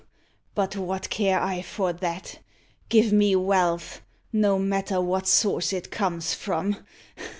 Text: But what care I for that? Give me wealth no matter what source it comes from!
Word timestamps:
But 0.55 0.75
what 0.75 1.11
care 1.11 1.39
I 1.39 1.61
for 1.61 1.93
that? 1.93 2.39
Give 2.89 3.11
me 3.13 3.35
wealth 3.35 4.01
no 4.33 4.57
matter 4.57 4.99
what 4.99 5.27
source 5.27 5.71
it 5.73 5.91
comes 5.91 6.33
from! 6.33 6.77